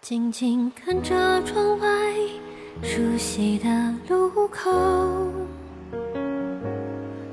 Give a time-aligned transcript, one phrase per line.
[0.00, 1.88] 静静看着窗外
[2.82, 3.68] 熟悉的
[4.08, 4.70] 路口，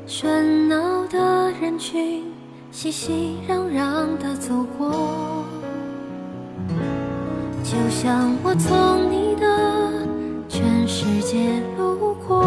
[0.08, 2.24] 喧闹的人群
[2.72, 5.46] 熙熙攘攘的走过，
[7.64, 10.08] 就像我从你的
[10.50, 12.44] 全世界路过，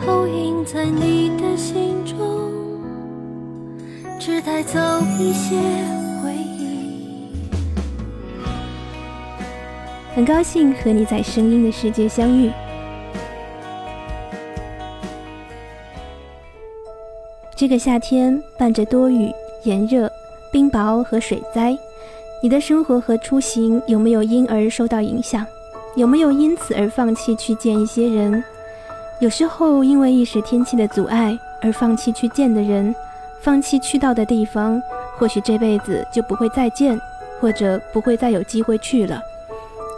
[0.00, 2.50] 投影在你的心中，
[4.18, 4.80] 只带走
[5.20, 6.03] 一些。
[10.14, 12.48] 很高兴和你在声音的世界相遇。
[17.56, 19.32] 这个夏天伴着多雨、
[19.64, 20.08] 炎热、
[20.52, 21.76] 冰雹和水灾，
[22.40, 25.44] 你的生活和出行有没有因而受到影响？
[25.96, 28.42] 有没有因此而放弃去见一些人？
[29.18, 32.94] 有时候因为一时天气的阻碍而放弃去见的人，
[33.40, 34.80] 放弃去到的地方，
[35.16, 37.00] 或许这辈子就不会再见，
[37.40, 39.20] 或者不会再有机会去了。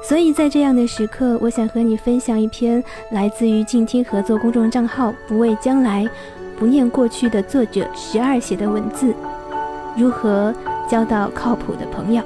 [0.06, 6.08] 所以在这样的时刻，我想和你分享一篇来自于静听合作公众账号“不畏将来，
[6.56, 9.12] 不念过去”的作者十二写的文字：
[9.96, 10.54] 如何
[10.88, 12.22] 交到靠谱的朋友。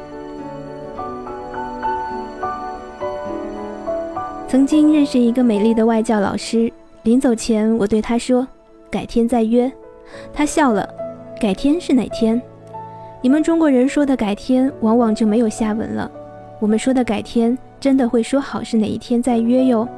[4.46, 6.70] 曾经认识一个美丽的外教老师，
[7.04, 8.46] 临走前我对他说
[8.92, 9.72] ：“改天再约。”
[10.34, 10.86] 他笑了
[11.40, 12.42] ：“改天是哪天？
[13.22, 16.10] 你们中国人说的改天，往往就没有下文了。
[16.58, 19.88] 我们说的改天。”真的会说好是哪一天再约哟？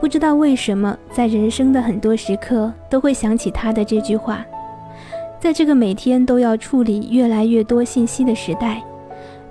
[0.00, 4.44] 不知道为什么，在人生的很多时刻都会想起他的这句话。
[5.40, 8.80] 在这个每天都要处理越来越多信息的时代，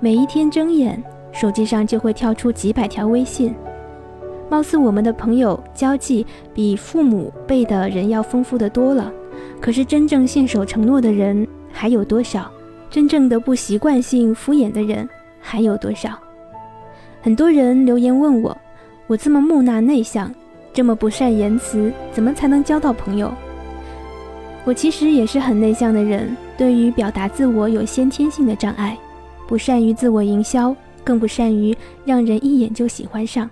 [0.00, 3.54] 每一天睁眼，手机上就会跳出几百条微信。
[4.48, 9.12] 貌似我们的朋友交际比父母辈的人要丰富的多了，
[9.60, 12.50] 可是真正信守承诺的人还有多少？
[12.90, 15.08] 真正的不习惯性敷衍的人
[15.40, 16.18] 还有多少？
[17.22, 18.56] 很多人留言问我，
[19.06, 20.28] 我这么木讷内向，
[20.72, 23.32] 这么不善言辞，怎么才能交到朋友？
[24.64, 28.98] 我其实也是很内向的人，对于表达自我有先天性的障碍，
[29.46, 30.74] 不善于自我营销，
[31.04, 31.72] 更不善于
[32.04, 33.48] 让人一眼就喜欢上。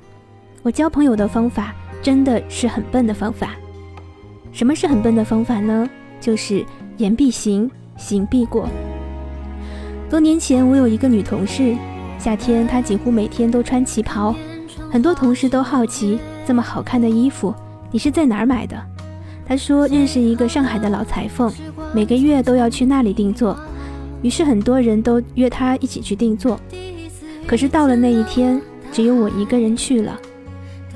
[0.64, 1.72] 我交朋友的方法
[2.02, 3.54] 真的是很笨的方法。
[4.50, 5.88] 什么是很笨的方法呢？
[6.20, 6.64] 就是
[6.96, 8.68] 言必行，行必过。
[10.10, 11.76] 多年前，我有一个女同事。
[12.20, 14.34] 夏天，她几乎每天都穿旗袍，
[14.90, 17.54] 很多同事都好奇，这么好看的衣服，
[17.90, 18.76] 你是在哪儿买的？
[19.46, 21.50] 她说认识一个上海的老裁缝，
[21.94, 23.58] 每个月都要去那里定做，
[24.20, 26.60] 于是很多人都约她一起去定做。
[27.46, 28.60] 可是到了那一天，
[28.92, 30.14] 只有我一个人去了。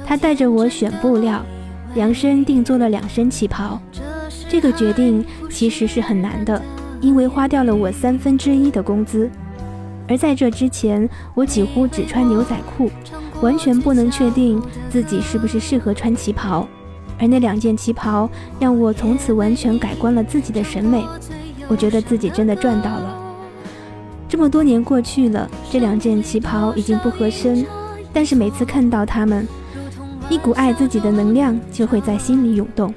[0.05, 1.43] 她带着我选布料，
[1.95, 3.81] 量身定做了两身旗袍。
[4.47, 6.61] 这个决定其实是很难的，
[7.01, 9.31] 因为花掉了我三分之一的工资。
[10.07, 12.91] 而在这之前，我几乎只穿牛仔裤，
[13.41, 16.69] 完全不能确定自己是不是适合穿旗袍。
[17.19, 18.29] 而那两件旗袍
[18.59, 21.05] 让我从此完全改观了自己的审美。
[21.69, 23.21] 我觉得自己真的赚到了。
[24.29, 27.65] 这么多年过去了，这两件旗袍已经不合身，
[28.13, 29.47] 但是每次看到它们，
[30.29, 32.93] 一股爱自己的能量就会在心里涌动。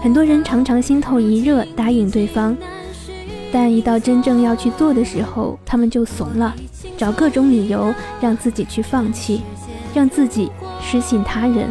[0.00, 2.56] 很多人常常心头一热，答应对方。
[3.52, 6.54] 但一到真正要去做的时候，他们就怂了，
[6.96, 9.42] 找各种理由让自己去放弃，
[9.94, 11.68] 让自己失信他人。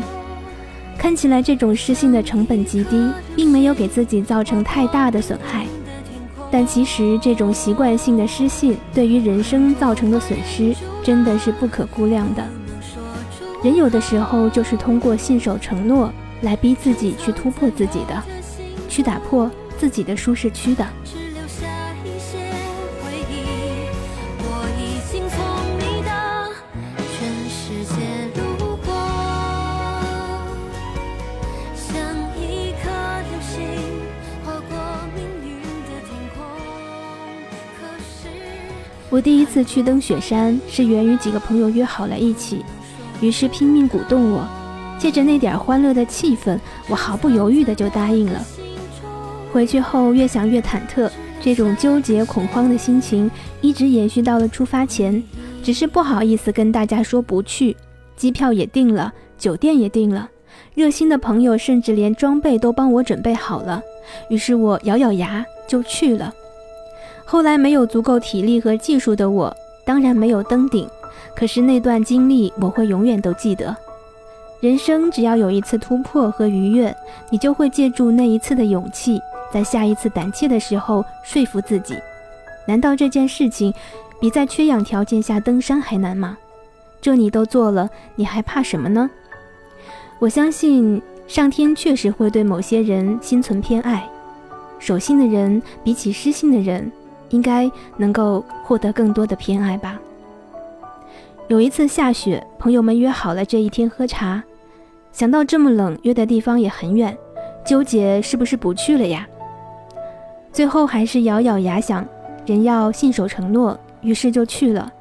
[0.96, 5.66] 看起来这种失信的成本极低，并没有给自己造成太大的损害。
[6.52, 12.46] 但其实这种习惯性的失信，对于人生造成的损失真的是不可估量的。
[13.64, 16.12] 人有的时候就是通过信守承诺
[16.42, 18.22] 来逼自己去突破自己的，
[18.88, 19.50] 去打破
[19.80, 20.86] 自己的舒适区的。
[39.12, 42.64] 我第一次去登雪山，是源于几个朋友约好了一起，
[43.20, 44.48] 于是拼命鼓动我。
[44.98, 48.42] 借着那点欢乐的气氛，我毫不犹豫的就答应了。
[49.52, 51.10] 回去后越想越忐忑，
[51.42, 53.30] 这种纠结恐慌的心情
[53.60, 55.22] 一直延续到了出发前，
[55.62, 57.76] 只是不好意思跟大家说不去。
[58.16, 60.30] 机票也订了，酒店也订了，
[60.74, 63.82] 热心的朋友甚至连装备都帮我准备好了。
[64.30, 66.34] 于是我咬咬牙就去了。
[67.32, 69.56] 后来没有足够体力和技术的我，
[69.86, 70.86] 当然没有登顶。
[71.34, 73.74] 可是那段经历我会永远都记得。
[74.60, 76.94] 人生只要有一次突破和愉悦，
[77.30, 79.18] 你就会借助那一次的勇气，
[79.50, 81.96] 在下一次胆怯的时候说服自己：
[82.66, 83.74] 难道这件事情
[84.20, 86.38] 比在缺氧条件下登山还难吗？
[87.00, 89.10] 这你都做了，你还怕什么呢？
[90.20, 94.06] 我相信上天确实会对某些人心存偏爱，
[94.80, 96.92] 守信的人比起失信的人，
[97.32, 100.00] 应该能够获得更多的偏爱吧。
[101.48, 104.42] 有一次下雪，朋友们约好了这一天喝茶，
[105.12, 107.18] 想到这么冷，约的地方也很远，
[107.66, 109.28] 纠结是不是不去了呀？
[110.54, 112.08] 最后还是咬咬牙想，
[112.46, 114.92] 人要信守承诺，于是就去了。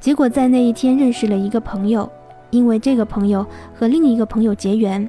[0.00, 2.10] 结果在那一天认识了一个朋友，
[2.50, 3.44] 因为这个朋友
[3.74, 5.08] 和另一个朋友结缘，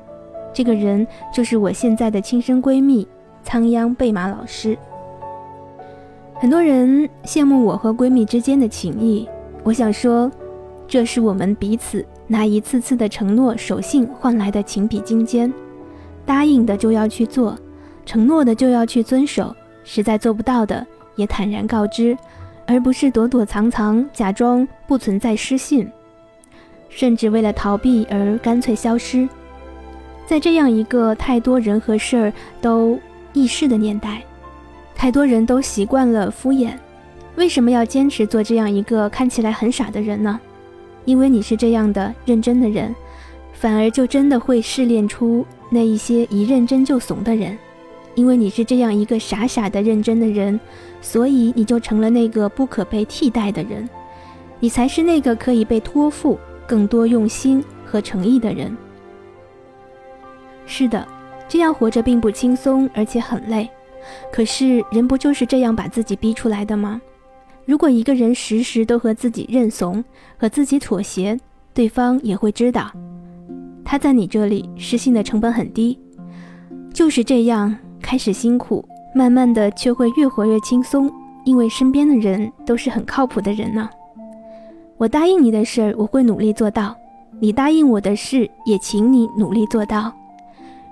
[0.54, 3.08] 这个人就是我现在的亲生闺蜜
[3.44, 4.78] 仓央贝玛老师。
[6.38, 9.28] 很多人羡慕我和闺蜜之间的情谊，
[9.64, 10.30] 我想说，
[10.86, 15.52] 这是我们彼此拿一次次的承诺守信换来的情比金坚，
[16.26, 17.58] 答应的就要去做，
[18.06, 19.56] 承诺的就要去遵守，
[19.86, 20.86] 实在做不到的
[21.16, 22.18] 也坦然告知。
[22.68, 25.88] 而不是躲躲藏藏，假装不存在失信，
[26.90, 29.30] 甚至为了逃避而干脆消失。
[30.26, 33.00] 在这样一个太多人和事儿都
[33.34, 34.24] 易逝的年代，
[35.06, 36.72] 太多人都习惯了敷衍，
[37.36, 40.42] 为什么要坚持做这样一个看起来很傻的人呢？
[41.06, 42.96] 因为你是这样的认真的人，
[43.54, 47.56] 反而就真的会试炼出那一些一认真就怂的人。
[48.16, 50.60] 因为你是这样一个傻傻的认真的人，
[51.02, 53.88] 所以你就成了那个不可被替代的人，
[54.60, 58.76] 你才是那个可以被托付更多用心和诚意的人。
[60.66, 61.08] 是的，
[61.48, 63.70] 这样活着并不轻松，而且很累。
[64.32, 67.02] 可是人不就是这样把自己逼出来的吗？
[67.66, 70.04] 如果一个人时时都和自己认怂，
[70.38, 71.40] 和自己妥协，
[71.74, 72.92] 对方也会知道，
[73.84, 76.00] 他在你这里失信的成本很低。
[76.94, 77.76] 就是这样。
[78.02, 81.12] 开始辛苦，慢慢的却会越活越轻松，
[81.44, 83.90] 因为身边的人都是很靠谱的人呢。
[84.98, 86.94] 我答应你的事儿，我会努力做到；
[87.40, 90.14] 你答应我的事，也请你努力做到。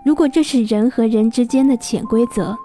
[0.04, 2.58] 如果这是人和人之间的潜规则，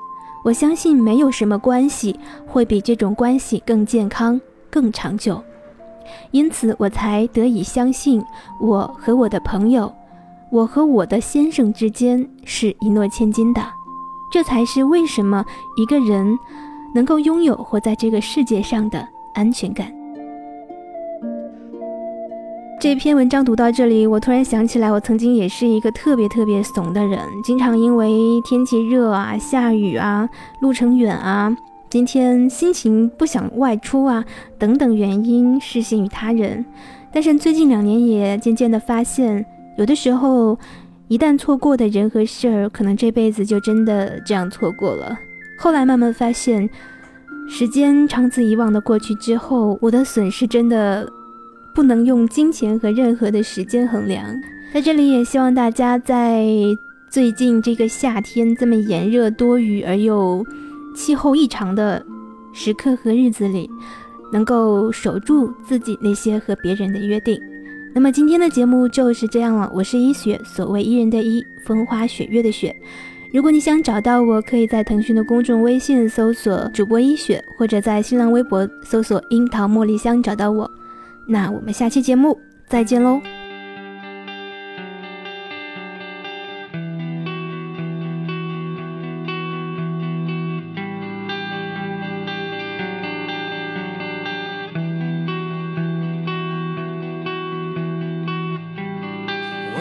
[0.49, 4.41] 我相信没有什么关系会比这种关系更健康、
[4.71, 5.45] 更长久。
[6.31, 8.25] 因此，我才得以相信，
[8.59, 9.95] 我和我的朋友，
[10.51, 13.63] 我和我的先生之间是一诺千金的。
[14.33, 15.45] 这才是为什么
[15.77, 16.39] 一个人
[16.95, 19.98] 能够拥有活在这个世界上的安全感。
[22.81, 30.29] 这篇文章读到这里，我突然想起来，我曾经也是一个特别特别怂的人，经常因为天气热啊、下雨啊、
[30.61, 31.53] 路程远啊、
[31.91, 34.25] 今天心情不想外出啊
[34.59, 36.65] 等等原因失信于他人。
[37.13, 39.45] 但是最近两年也渐渐的发现，
[39.77, 40.57] 有的时候。
[41.11, 45.19] 一旦错过的人和事儿，可能这辈子就真的这样错过了。
[45.59, 46.69] 后来慢慢发现，
[47.49, 51.11] 时间长此以往的过去之后，我的损失真的
[51.79, 54.25] 不能用金钱和任何的时间衡量。
[54.75, 56.45] 在这里也希望大家在
[57.09, 60.45] 最近这个夏天这么炎热、多雨而又
[60.97, 62.05] 气候异常的
[62.53, 63.71] 时刻和日子里，
[64.33, 67.41] 能够守住自己那些和别人的约定。
[67.95, 72.75] 那么今天的节目就是这样了，我是一雪，所谓伊人的伊，风花雪月的雪。
[73.33, 80.69] 如果你想找到我，可以在腾讯的公众微信搜索主播一雪，或者在新浪微博搜索樱桃茉莉香找到我。
[81.31, 83.21] 那我们下期节目再见喽。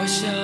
[0.08, 0.37] 你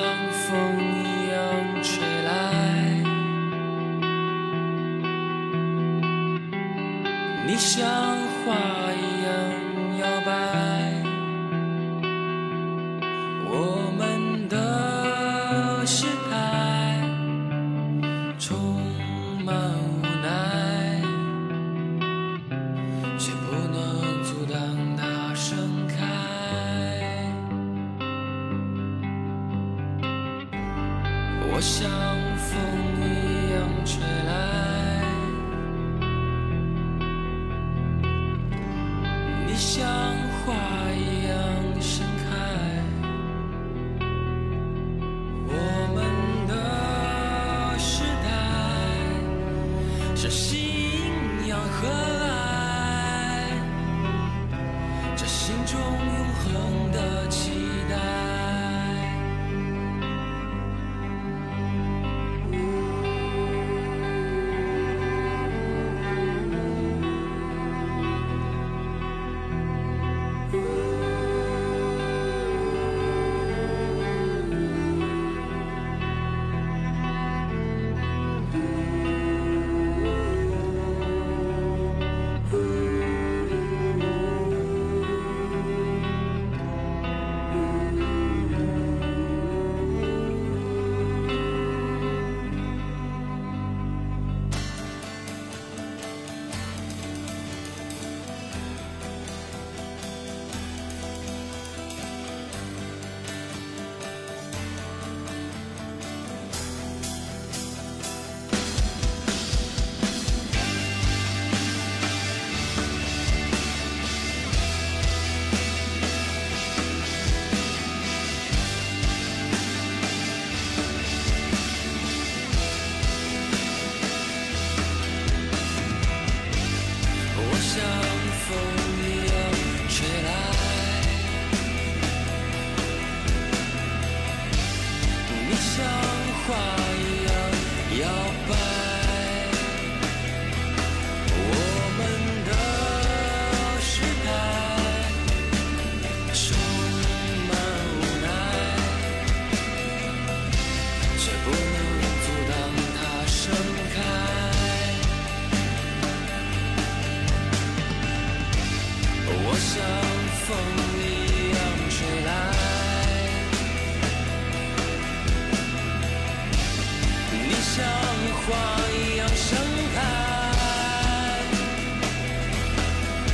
[168.32, 168.44] 花
[168.90, 169.58] 一样盛
[169.94, 169.96] 开。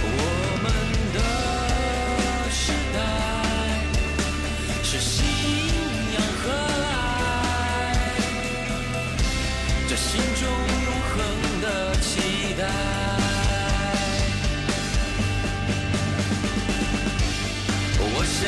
[0.03, 0.07] 我
[0.63, 0.67] 们
[1.15, 1.19] 的
[2.51, 2.99] 时代
[4.83, 5.17] 是信
[6.15, 6.43] 仰和
[6.87, 6.93] 爱，
[9.89, 10.09] 这心
[10.41, 10.43] 中
[10.85, 11.13] 永恒
[11.63, 11.67] 的
[12.01, 12.09] 期
[12.59, 12.61] 待。
[18.03, 18.43] 我想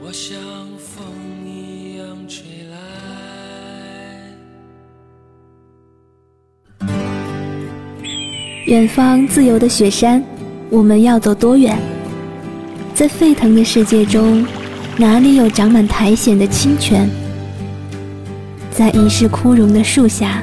[0.00, 0.38] 我像
[0.78, 1.04] 风
[1.44, 2.76] 一样吹来。
[8.66, 10.22] 远方自由的雪山，
[10.70, 11.78] 我们要走多远？
[12.94, 14.46] 在沸腾的世界中，
[14.96, 17.08] 哪里有长满苔藓的清泉？
[18.70, 20.42] 在一世枯荣的树下，